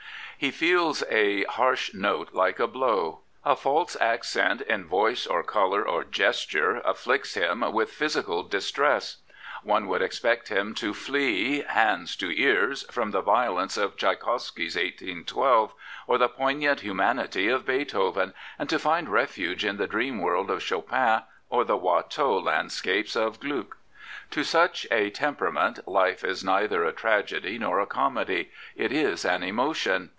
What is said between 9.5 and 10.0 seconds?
One